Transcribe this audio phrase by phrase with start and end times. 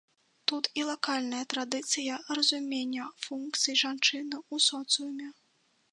[0.51, 5.29] Тут і лакальная традыцыя разумення функцый жанчыны ў соцыуме.